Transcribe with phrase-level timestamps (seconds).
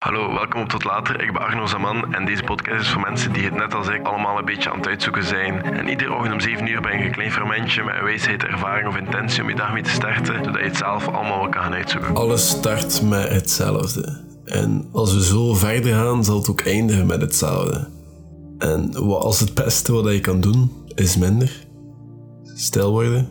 [0.00, 1.22] Hallo, welkom op Tot Later.
[1.22, 4.06] Ik ben Arno Zaman en deze podcast is voor mensen die het net als ik
[4.06, 5.62] allemaal een beetje aan het uitzoeken zijn.
[5.62, 8.88] En iedere ochtend om 7 uur ben je een klein fermentje met een wijsheid, ervaring
[8.88, 11.72] of intentie om je dag mee te starten, zodat je het zelf allemaal kan gaan
[11.72, 12.14] uitzoeken.
[12.14, 14.18] Alles start met hetzelfde.
[14.44, 17.88] En als we zo verder gaan, zal het ook eindigen met hetzelfde.
[18.58, 21.66] En wat als het beste wat je kan doen, is minder.
[22.54, 23.28] Stil worden.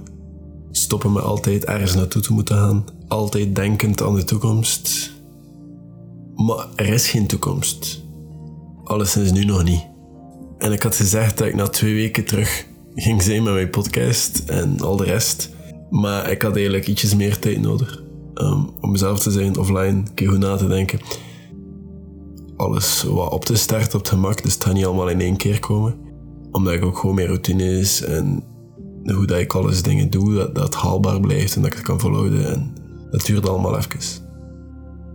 [0.71, 2.86] Stoppen met altijd ergens naartoe te moeten gaan.
[3.07, 5.17] Altijd denkend aan de toekomst.
[6.45, 8.05] Maar er is geen toekomst.
[8.83, 9.87] Alleszins nu nog niet.
[10.57, 14.39] En ik had gezegd dat ik na twee weken terug ging zijn met mijn podcast
[14.45, 15.50] en al de rest.
[15.89, 18.04] Maar ik had eigenlijk ietsjes meer tijd nodig.
[18.36, 21.00] Um, om mezelf te zijn offline, een keer goed na te denken.
[22.56, 25.37] Alles wat op te starten op het gemak, dus het gaat niet allemaal in één
[25.37, 25.95] keer komen.
[26.51, 28.43] Omdat ik ook gewoon meer routine is en
[29.03, 32.00] hoe dat ik alles dingen doe, dat dat haalbaar blijft en dat ik het kan
[32.00, 32.53] volhouden.
[32.53, 32.73] En
[33.11, 34.28] dat duurt allemaal even.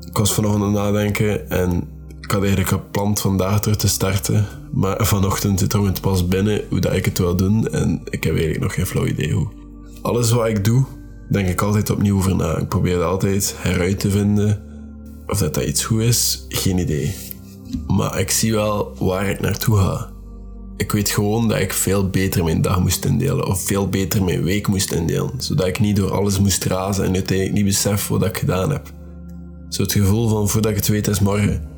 [0.07, 1.89] Ik was vanochtend aan het nadenken en
[2.21, 4.47] ik had eigenlijk gepland vandaag terug te starten.
[4.73, 8.33] Maar vanochtend zit het pas binnen hoe dat ik het wil doen en ik heb
[8.33, 9.49] eigenlijk nog geen flauw idee hoe.
[10.03, 10.85] Alles wat ik doe,
[11.31, 12.57] denk ik altijd opnieuw over na.
[12.57, 14.63] Ik probeer altijd heruit te vinden.
[15.27, 17.15] Of dat dat iets goed is, geen idee.
[17.87, 20.13] Maar ik zie wel waar ik naartoe ga.
[20.77, 23.47] Ik weet gewoon dat ik veel beter mijn dag moest indelen.
[23.47, 25.31] Of veel beter mijn week moest indelen.
[25.39, 28.93] Zodat ik niet door alles moest razen en uiteindelijk niet besef wat ik gedaan heb.
[29.75, 31.69] Zo het gevoel van voordat ik het weet is morgen.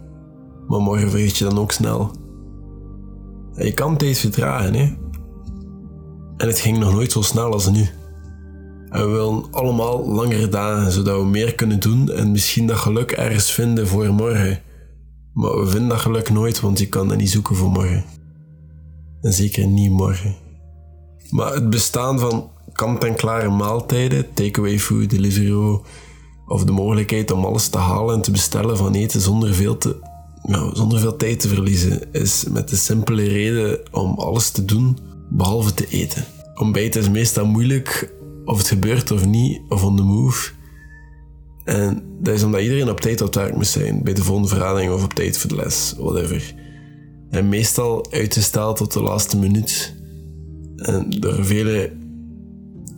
[0.67, 2.11] Maar morgen vergeet je dan ook snel.
[3.55, 4.85] Je kan tijd vertragen, hè.
[6.37, 7.89] En het ging nog nooit zo snel als nu.
[8.89, 13.11] En we willen allemaal langere dagen, zodat we meer kunnen doen en misschien dat geluk
[13.11, 14.61] ergens vinden voor morgen.
[15.33, 18.05] Maar we vinden dat geluk nooit, want je kan dat niet zoeken voor morgen.
[19.21, 20.35] En zeker niet morgen.
[21.31, 25.81] Maar het bestaan van kant-en-klare maaltijden, takeaway food, delivery,
[26.47, 29.97] of de mogelijkheid om alles te halen en te bestellen van eten zonder veel, te,
[30.43, 34.99] nou, zonder veel tijd te verliezen, is met de simpele reden om alles te doen
[35.31, 36.25] behalve te eten.
[36.55, 40.51] Ontbijten is meestal moeilijk, of het gebeurt of niet, of on the move.
[41.65, 44.93] En dat is omdat iedereen op tijd op werk moet zijn, bij de volgende vergadering
[44.93, 46.55] of op tijd voor de les, whatever.
[47.31, 49.95] En meestal uitgesteld tot de laatste minuut.
[50.77, 51.93] En door vele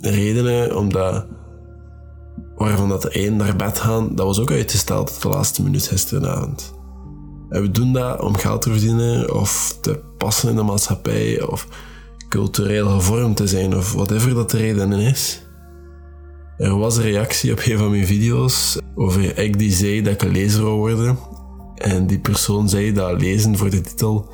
[0.01, 1.27] redenen, omdat
[2.59, 5.87] waarvan dat de één naar bed gaan, dat was ook uitgesteld tot de laatste minuut
[5.87, 6.75] gisteravond.
[7.49, 11.67] En we doen dat om geld te verdienen of te passen in de maatschappij of
[12.29, 15.43] cultureel gevormd te zijn of whatever dat de reden is.
[16.59, 20.23] Er was een reactie op een van mijn video's over ik die zei dat ik
[20.23, 21.19] een lezer zou worden.
[21.75, 24.31] En die persoon zei dat lezen voor de titel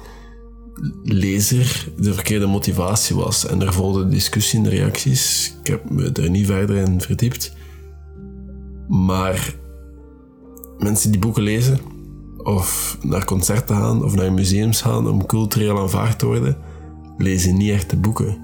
[1.03, 3.47] lezer de verkeerde motivatie was.
[3.47, 5.55] En er volgde discussie de reacties.
[5.63, 7.57] Ik heb me er niet verder in verdiept.
[8.89, 9.55] Maar
[10.79, 11.79] mensen die boeken lezen,
[12.43, 16.57] of naar concerten gaan, of naar museums gaan om cultureel aanvaard te worden,
[17.17, 18.43] lezen niet echt de boeken.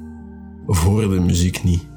[0.67, 1.89] Of horen de muziek niet.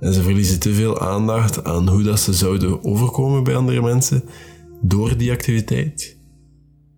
[0.00, 4.22] En ze verliezen te veel aandacht aan hoe dat ze zouden overkomen bij andere mensen
[4.80, 6.16] door die activiteit,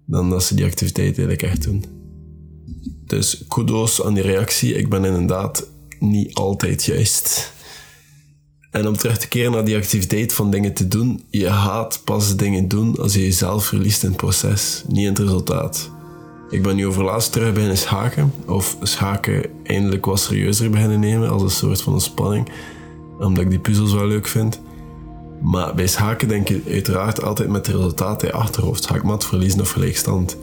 [0.06, 1.84] dan dat ze die activiteit eigenlijk echt doen.
[3.04, 4.74] Dus kudos aan die reactie.
[4.74, 7.54] Ik ben inderdaad niet altijd juist.
[8.76, 12.36] En om terug te keren naar die activiteit van dingen te doen, je haat pas
[12.36, 15.90] dingen doen als je jezelf verliest in het proces, niet in het resultaat.
[16.50, 21.42] Ik ben nu overlaatst terug beginnen schaken, of schaken eindelijk wat serieuzer beginnen nemen als
[21.42, 22.48] een soort van spanning,
[23.18, 24.60] omdat ik die puzzels wel leuk vind.
[25.42, 28.82] Maar bij schaken denk je uiteraard altijd met het resultaat in je achterhoofd.
[28.82, 30.36] Schaakmat, verliezen of gelijkstand.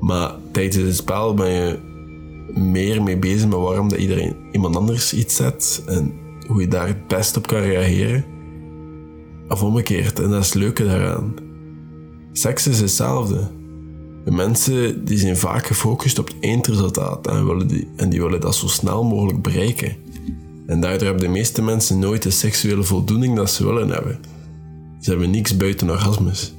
[0.00, 1.78] Maar tijdens het spel ben je
[2.54, 6.86] meer mee bezig met waarom dat iedereen iemand anders iets zet en hoe je daar
[6.86, 8.24] het best op kan reageren.
[9.48, 11.34] Of omgekeerd, en dat is het leuke daaraan.
[12.32, 13.50] Seks is hetzelfde.
[14.24, 18.40] De mensen die zijn vaak gefocust op het eindresultaat en, willen die, en die willen
[18.40, 19.96] dat zo snel mogelijk bereiken.
[20.66, 24.20] En daardoor hebben de meeste mensen nooit de seksuele voldoening dat ze willen hebben.
[25.00, 26.54] Ze hebben niks buiten orgasmus.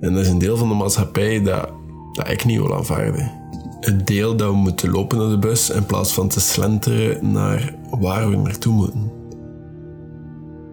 [0.00, 1.70] En dat is een deel van de maatschappij dat,
[2.12, 3.45] dat ik niet wil aanvaarden
[3.80, 7.74] het deel dat we moeten lopen naar de bus in plaats van te slenteren naar
[7.90, 9.12] waar we naartoe moeten.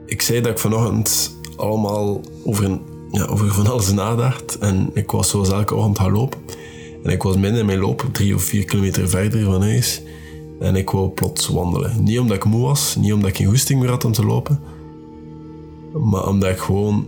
[0.05, 2.79] Ik zei dat ik vanochtend allemaal over,
[3.11, 6.39] ja, over van alles nadacht en ik was zoals elke ochtend gaan lopen.
[7.03, 10.01] En ik was midden in mijn loop, drie of vier kilometer verder van huis.
[10.59, 12.03] En ik wou plots wandelen.
[12.03, 14.59] Niet omdat ik moe was, niet omdat ik geen hoesting meer had om te lopen,
[15.93, 17.07] maar omdat ik gewoon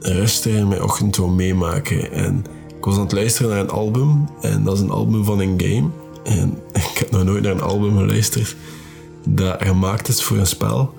[0.00, 2.12] rustig in mijn ochtend wou meemaken.
[2.12, 2.44] En
[2.78, 5.60] ik was aan het luisteren naar een album en dat is een album van een
[5.60, 5.88] game.
[6.24, 6.58] En
[6.92, 8.56] ik heb nog nooit naar een album geluisterd
[9.28, 10.94] dat gemaakt is voor een spel.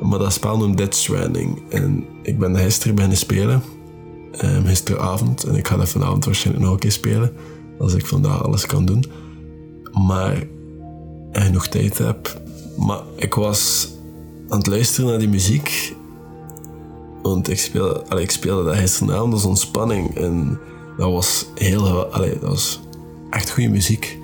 [0.00, 1.62] Maar dat spel noemt Dead Stranding.
[1.68, 3.62] En ik ben gisteren beginnen spelen.
[4.44, 5.44] um, gisteravond.
[5.44, 7.32] En ik ga dat vanavond waarschijnlijk nog een keer spelen.
[7.78, 9.04] Als ik vandaag alles kan doen.
[10.06, 10.46] Maar
[11.32, 12.40] en nog tijd heb.
[12.76, 13.88] Maar ik was
[14.48, 15.96] aan het luisteren naar die muziek.
[17.22, 20.16] Want ik speelde, allee, ik speelde dat gisteravond als ontspanning.
[20.16, 20.58] En
[20.96, 21.82] dat was heel...
[22.12, 22.80] Dat was
[23.30, 24.18] echt goede muziek.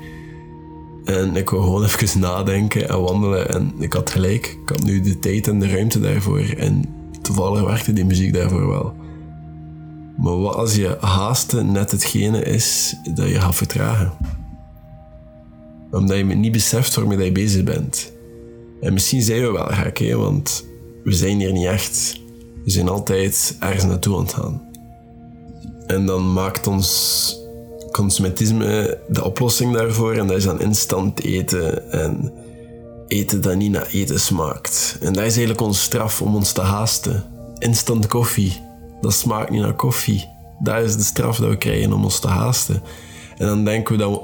[1.05, 3.49] En ik wou gewoon even nadenken en wandelen.
[3.49, 4.59] En ik had gelijk.
[4.62, 6.41] Ik had nu de tijd en de ruimte daarvoor.
[6.41, 6.85] En
[7.23, 8.94] toevallig werkte die muziek daarvoor wel.
[10.17, 14.12] Maar wat als je haasten net hetgene is dat je gaat vertragen?
[15.91, 18.12] Omdat je niet beseft waarmee je bezig bent.
[18.81, 20.67] En misschien zijn we wel gek, hè, want
[21.05, 22.21] we zijn hier niet echt.
[22.64, 24.68] We zijn altijd ergens naartoe aan het gaan.
[25.88, 27.37] En dan maakt ons
[27.90, 30.12] consumentisme de oplossing daarvoor.
[30.12, 31.90] En dat is dan instant eten.
[31.93, 32.32] En
[33.06, 34.99] eten dat niet naar eten smaakt.
[35.00, 37.25] En dat is eigenlijk onze straf om ons te haasten.
[37.58, 38.61] Instant koffie.
[39.00, 40.29] Dat smaakt niet naar koffie.
[40.58, 42.82] Dat is de straf dat we krijgen om ons te haasten.
[43.37, 44.20] En dan denken we dat we,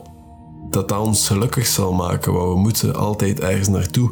[0.70, 2.32] dat, dat ons gelukkig zal maken.
[2.32, 4.11] Want we moeten altijd ergens naartoe.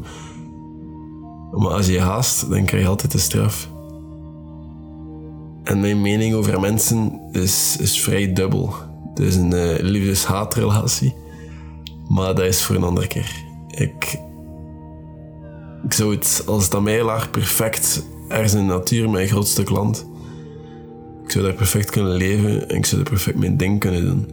[1.53, 3.69] Maar als je haast, dan krijg je altijd de straf.
[5.63, 8.75] En mijn mening over mensen is, is vrij dubbel.
[9.15, 11.15] Het is een uh, liefdes-haatrelatie.
[12.09, 13.45] Maar dat is voor een andere keer.
[13.69, 14.19] Ik,
[15.85, 19.63] ik zou het, als het aan mij lag, perfect ergens in de natuur, mijn grootste
[19.63, 20.07] klant.
[21.25, 24.29] Ik zou daar perfect kunnen leven en ik zou er perfect mijn ding kunnen doen.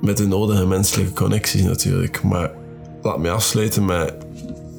[0.00, 2.22] Met de nodige menselijke connecties natuurlijk.
[2.22, 2.50] Maar
[3.02, 4.14] laat me afsluiten met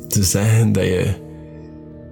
[0.08, 1.23] te zeggen dat je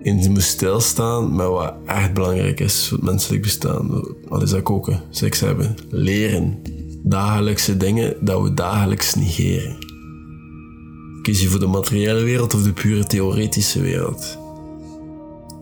[0.04, 4.06] in moest stilstaan met wat echt belangrijk is voor het menselijk bestaan.
[4.28, 6.62] Wat is dat koken, seks hebben, leren.
[7.04, 9.78] Dagelijkse dingen dat we dagelijks negeren.
[11.22, 14.38] Kies je voor de materiële wereld of de pure theoretische wereld?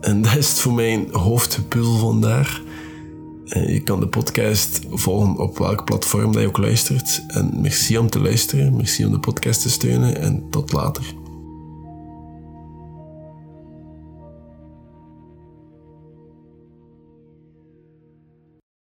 [0.02, 2.62] En dat is voor mijn hoofdpuzzel vandaar.
[3.46, 7.24] Je kan de podcast volgen op welk platform dat je ook luistert.
[7.28, 11.19] En merci om te luisteren, merci om de podcast te steunen en tot later.